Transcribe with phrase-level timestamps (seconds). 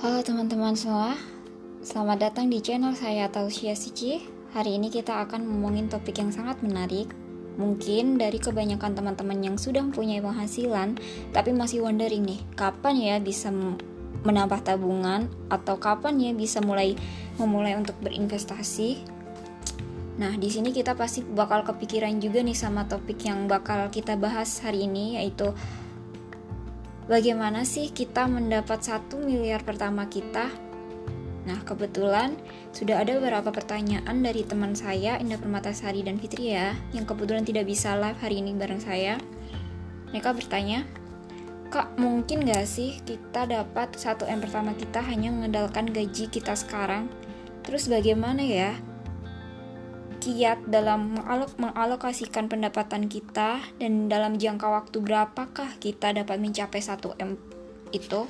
[0.00, 1.12] Halo teman-teman semua,
[1.84, 4.24] selamat datang di channel saya Tausia Sici.
[4.56, 7.12] Hari ini kita akan ngomongin topik yang sangat menarik.
[7.60, 10.96] Mungkin dari kebanyakan teman-teman yang sudah mempunyai penghasilan,
[11.36, 13.52] tapi masih wondering nih, kapan ya bisa
[14.24, 16.96] menambah tabungan atau kapan ya bisa mulai
[17.36, 19.04] memulai untuk berinvestasi.
[20.16, 24.64] Nah, di sini kita pasti bakal kepikiran juga nih sama topik yang bakal kita bahas
[24.64, 25.52] hari ini yaitu
[27.10, 30.46] bagaimana sih kita mendapat satu miliar pertama kita?
[31.42, 32.38] Nah, kebetulan
[32.70, 37.66] sudah ada beberapa pertanyaan dari teman saya, Indah Permatasari dan Fitri ya, yang kebetulan tidak
[37.66, 39.18] bisa live hari ini bareng saya.
[40.14, 40.86] Mereka bertanya,
[41.74, 47.10] Kak, mungkin gak sih kita dapat satu M pertama kita hanya mengandalkan gaji kita sekarang?
[47.66, 48.74] Terus bagaimana ya
[50.20, 57.40] kiat dalam mengalok mengalokasikan pendapatan kita dan dalam jangka waktu berapakah kita dapat mencapai 1M
[57.96, 58.28] itu?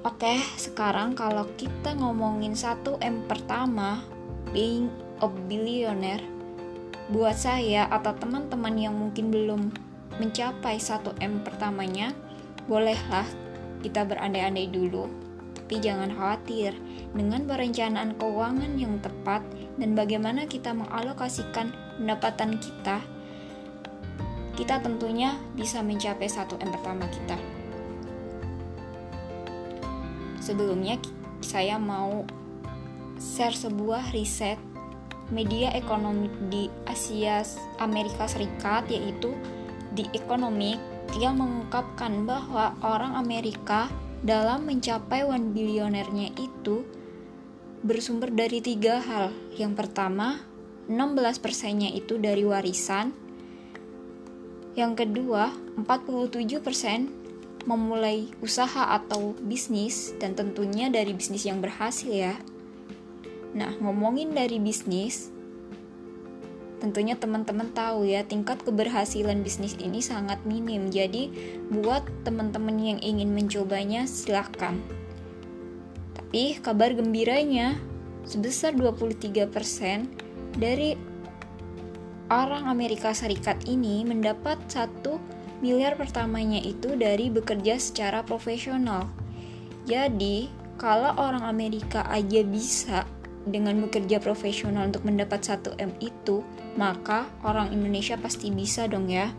[0.00, 4.00] Oke, sekarang kalau kita ngomongin 1M pertama,
[4.56, 4.88] being
[5.20, 6.24] a billionaire,
[7.12, 9.62] buat saya atau teman-teman yang mungkin belum
[10.16, 12.16] mencapai 1M pertamanya,
[12.64, 13.28] bolehlah
[13.84, 15.25] kita berandai-andai dulu
[15.66, 16.78] tapi jangan khawatir,
[17.10, 19.42] dengan perencanaan keuangan yang tepat
[19.82, 23.02] dan bagaimana kita mengalokasikan pendapatan kita,
[24.54, 27.34] kita tentunya bisa mencapai satu M pertama kita.
[30.38, 31.02] Sebelumnya,
[31.42, 32.22] saya mau
[33.18, 34.62] share sebuah riset
[35.34, 37.42] media ekonomi di Asia
[37.82, 39.34] Amerika Serikat yaitu
[39.98, 40.78] The Economic
[41.18, 43.90] yang mengungkapkan bahwa orang Amerika
[44.24, 46.86] dalam mencapai one bilionernya itu
[47.84, 49.34] bersumber dari tiga hal.
[49.56, 50.40] Yang pertama,
[50.88, 53.12] 16 persennya itu dari warisan.
[54.76, 57.10] Yang kedua, 47 persen
[57.66, 62.38] memulai usaha atau bisnis dan tentunya dari bisnis yang berhasil ya.
[63.56, 65.34] Nah, ngomongin dari bisnis,
[66.86, 70.88] tentunya teman-teman tahu ya tingkat keberhasilan bisnis ini sangat minim.
[70.94, 71.34] Jadi
[71.74, 74.78] buat teman-teman yang ingin mencobanya silahkan
[76.36, 77.80] tapi kabar gembiranya
[78.28, 79.48] sebesar 23%
[80.60, 80.98] dari
[82.28, 85.16] orang Amerika Serikat ini mendapat satu
[85.64, 89.08] miliar pertamanya itu dari bekerja secara profesional.
[89.88, 93.08] Jadi kalau orang Amerika aja bisa
[93.46, 96.42] dengan bekerja profesional untuk mendapat 1M itu,
[96.74, 99.30] maka orang Indonesia pasti bisa dong ya.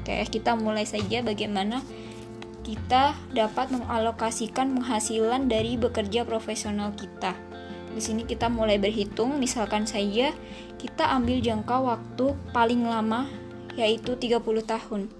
[0.00, 1.84] Oke, kita mulai saja bagaimana
[2.64, 7.36] kita dapat mengalokasikan penghasilan dari bekerja profesional kita.
[7.92, 10.32] Di sini kita mulai berhitung, misalkan saja
[10.80, 13.28] kita ambil jangka waktu paling lama
[13.76, 15.12] yaitu 30 tahun.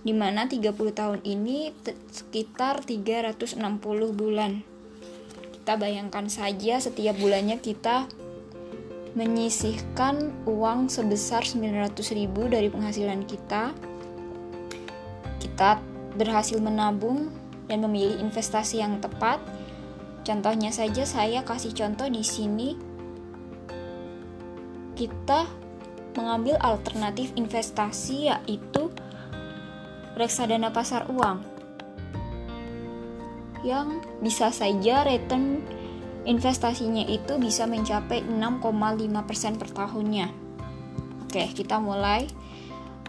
[0.00, 1.72] Di mana 30 tahun ini
[2.08, 3.60] sekitar 360
[4.12, 4.69] bulan
[5.60, 8.08] kita bayangkan saja setiap bulannya kita
[9.12, 13.76] menyisihkan uang sebesar 900 ribu dari penghasilan kita.
[15.36, 15.76] Kita
[16.16, 17.28] berhasil menabung
[17.68, 19.36] dan memilih investasi yang tepat.
[20.24, 22.80] Contohnya saja saya kasih contoh di sini.
[24.96, 25.44] Kita
[26.16, 28.88] mengambil alternatif investasi yaitu
[30.16, 31.59] reksadana pasar uang
[33.66, 35.60] yang bisa saja return
[36.28, 40.28] investasinya itu bisa mencapai 6,5% per tahunnya.
[41.24, 42.28] Oke, kita mulai.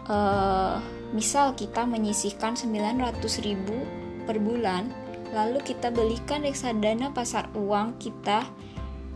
[0.02, 0.82] Uh,
[1.14, 3.76] misal kita menyisihkan 900 ribu
[4.26, 4.90] per bulan,
[5.30, 8.48] lalu kita belikan reksadana pasar uang kita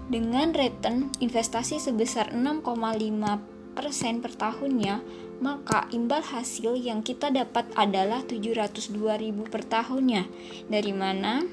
[0.07, 5.05] dengan return investasi sebesar 6,5% per tahunnya,
[5.45, 8.97] maka imbal hasil yang kita dapat adalah 702.000
[9.53, 10.25] per tahunnya.
[10.73, 11.45] Dari mana?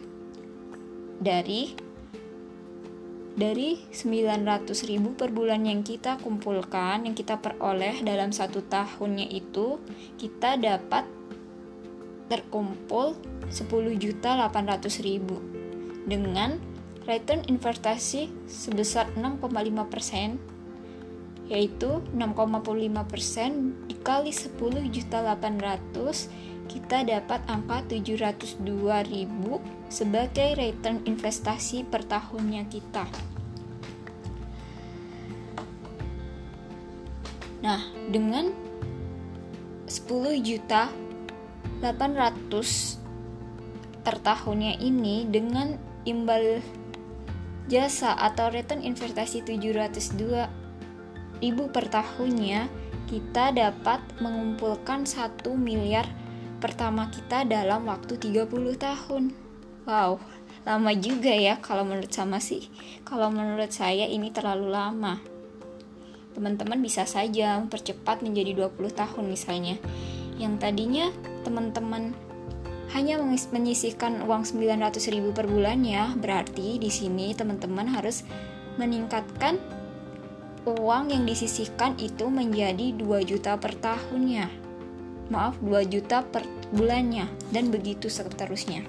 [1.19, 1.91] Dari
[3.33, 9.81] dari 900.000 per bulan yang kita kumpulkan, yang kita peroleh dalam satu tahunnya itu,
[10.21, 11.09] kita dapat
[12.29, 13.17] terkumpul
[13.49, 16.61] 10.800.000 dengan
[17.03, 20.39] return investasi sebesar 6,5 persen
[21.51, 28.63] yaitu 6,5% dikali 10 juta 800 kita dapat angka 702.000
[29.91, 33.05] sebagai return investasi per tahunnya kita.
[37.63, 37.79] Nah,
[38.11, 38.51] dengan
[39.87, 40.91] 10 juta
[41.83, 42.99] 800
[44.03, 46.59] per tahunnya ini dengan imbal
[47.71, 50.62] jasa atau return investasi 702
[51.39, 52.67] ribu per tahunnya,
[53.09, 56.09] kita dapat mengumpulkan 1 miliar
[56.63, 58.47] pertama kita dalam waktu 30
[58.79, 59.35] tahun.
[59.83, 60.23] Wow,
[60.63, 62.71] lama juga ya kalau menurut sama sih.
[63.03, 65.19] Kalau menurut saya ini terlalu lama.
[66.33, 69.75] Teman-teman bisa saja mempercepat menjadi 20 tahun misalnya.
[70.39, 71.05] Yang tadinya
[71.45, 72.15] teman-teman
[72.95, 73.19] hanya
[73.51, 78.23] menyisihkan uang 900 ribu per bulannya, berarti di sini teman-teman harus
[78.77, 79.59] meningkatkan
[80.63, 84.47] uang yang disisihkan itu menjadi 2 juta per tahunnya.
[85.31, 88.83] Maaf, 2 juta per bulannya dan begitu seterusnya.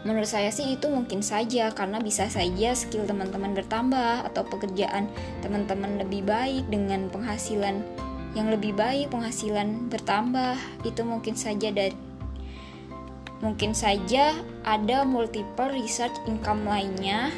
[0.00, 5.12] Menurut saya sih itu mungkin saja karena bisa saja skill teman-teman bertambah atau pekerjaan
[5.44, 7.84] teman-teman lebih baik dengan penghasilan
[8.32, 10.56] yang lebih baik, penghasilan bertambah.
[10.88, 11.92] Itu mungkin saja dari
[13.44, 17.28] mungkin saja ada multiple research income lainnya.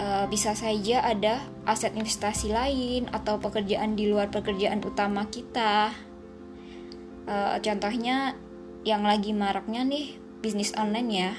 [0.00, 5.92] Uh, bisa saja ada aset investasi lain atau pekerjaan di luar pekerjaan utama kita.
[7.28, 8.32] Uh, contohnya
[8.80, 11.32] yang lagi maraknya nih bisnis online ya.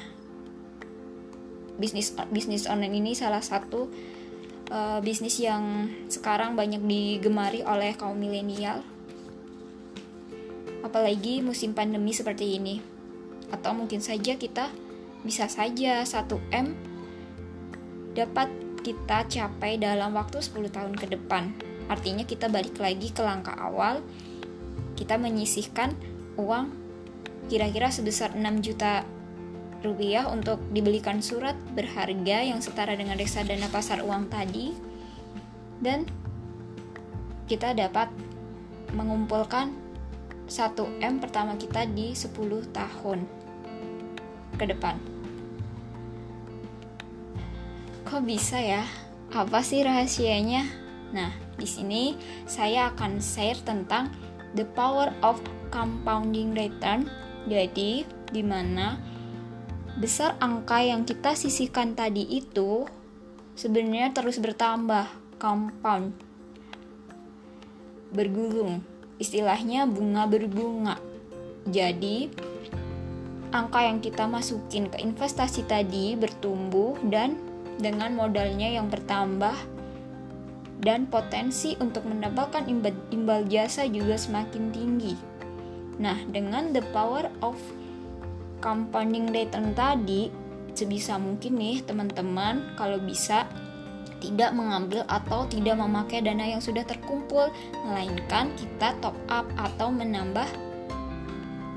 [1.82, 3.90] Bisnis bisnis online ini salah satu
[4.70, 8.86] uh, bisnis yang sekarang banyak digemari oleh kaum milenial.
[10.86, 12.78] Apalagi musim pandemi seperti ini.
[13.50, 14.70] Atau mungkin saja kita
[15.26, 16.91] bisa saja 1M
[18.18, 18.50] dapat
[18.82, 21.54] kita capai dalam waktu 10 tahun ke depan
[21.88, 24.02] artinya kita balik lagi ke langkah awal
[24.98, 25.94] kita menyisihkan
[26.40, 26.72] uang
[27.48, 29.04] kira-kira sebesar 6 juta
[29.82, 34.78] rupiah untuk dibelikan surat berharga yang setara dengan reksadana pasar uang tadi
[35.82, 36.06] dan
[37.50, 38.08] kita dapat
[38.94, 39.74] mengumpulkan
[40.52, 42.32] 1M pertama kita di 10
[42.76, 43.20] tahun
[44.60, 45.21] ke depan.
[48.12, 48.84] Kok bisa ya?
[49.32, 50.68] Apa sih rahasianya?
[51.16, 54.12] Nah, di sini saya akan share tentang
[54.52, 55.40] the power of
[55.72, 57.08] compounding return
[57.48, 59.00] jadi, di mana
[59.96, 62.84] besar angka yang kita sisihkan tadi itu
[63.56, 65.08] sebenarnya terus bertambah,
[65.40, 66.12] compound.
[68.12, 68.84] Bergulung,
[69.24, 71.00] istilahnya bunga berbunga.
[71.64, 72.28] Jadi,
[73.56, 77.51] angka yang kita masukin ke investasi tadi bertumbuh dan
[77.82, 79.58] dengan modalnya yang bertambah
[80.82, 82.66] dan potensi untuk mendapatkan
[83.14, 85.14] imbal, jasa juga semakin tinggi.
[86.02, 87.58] Nah, dengan the power of
[88.62, 90.34] compounding return tadi,
[90.74, 93.46] sebisa mungkin nih teman-teman kalau bisa
[94.22, 97.50] tidak mengambil atau tidak memakai dana yang sudah terkumpul,
[97.86, 100.46] melainkan kita top up atau menambah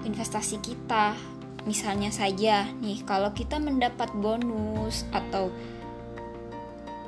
[0.05, 1.17] investasi kita.
[1.65, 5.49] Misalnya saja nih, kalau kita mendapat bonus atau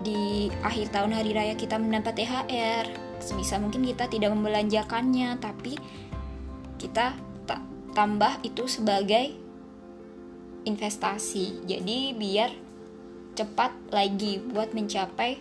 [0.04, 2.87] di akhir tahun hari raya kita mendapat THR,
[3.20, 5.76] sebisa mungkin kita tidak membelanjakannya, tapi
[6.76, 7.16] kita
[7.96, 9.32] tambah itu sebagai
[10.69, 11.64] investasi.
[11.64, 12.52] Jadi biar
[13.32, 15.40] cepat lagi buat mencapai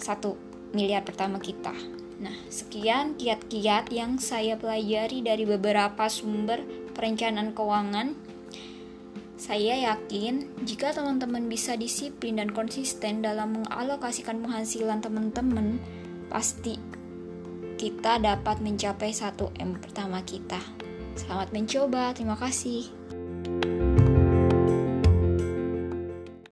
[0.00, 0.36] satu
[0.72, 1.76] miliar pertama kita.
[2.20, 6.64] Nah, sekian kiat-kiat yang saya pelajari dari beberapa sumber
[6.96, 8.16] perencanaan keuangan.
[9.40, 15.80] Saya yakin jika teman-teman bisa disiplin dan konsisten dalam mengalokasikan penghasilan teman-teman,
[16.28, 16.76] pasti
[17.80, 20.60] kita dapat mencapai 1M pertama kita.
[21.16, 22.84] Selamat mencoba, terima kasih.